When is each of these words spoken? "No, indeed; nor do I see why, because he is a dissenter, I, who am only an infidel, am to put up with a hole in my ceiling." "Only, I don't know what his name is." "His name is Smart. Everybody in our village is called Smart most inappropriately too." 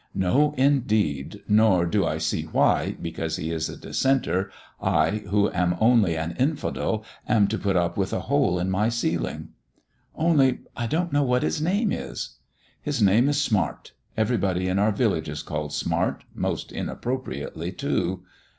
"No, 0.15 0.55
indeed; 0.57 1.43
nor 1.47 1.85
do 1.85 2.07
I 2.07 2.17
see 2.17 2.45
why, 2.45 2.97
because 2.99 3.35
he 3.35 3.51
is 3.51 3.69
a 3.69 3.77
dissenter, 3.77 4.49
I, 4.81 5.17
who 5.29 5.51
am 5.51 5.77
only 5.79 6.17
an 6.17 6.35
infidel, 6.39 7.05
am 7.29 7.47
to 7.49 7.59
put 7.59 7.75
up 7.77 7.97
with 7.97 8.11
a 8.11 8.21
hole 8.21 8.57
in 8.57 8.71
my 8.71 8.89
ceiling." 8.89 9.49
"Only, 10.15 10.61
I 10.75 10.87
don't 10.87 11.13
know 11.13 11.21
what 11.21 11.43
his 11.43 11.61
name 11.61 11.91
is." 11.91 12.37
"His 12.81 12.99
name 12.99 13.29
is 13.29 13.39
Smart. 13.39 13.91
Everybody 14.17 14.67
in 14.67 14.79
our 14.79 14.91
village 14.91 15.29
is 15.29 15.43
called 15.43 15.71
Smart 15.71 16.23
most 16.33 16.71
inappropriately 16.71 17.71
too." 17.71 18.23